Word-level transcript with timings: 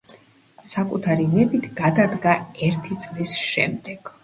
საკუთარი 0.69 1.27
ნებით 1.33 1.69
გადადგა 1.83 2.35
ერთი 2.71 3.01
წლის 3.07 3.39
შემდეგ. 3.45 4.15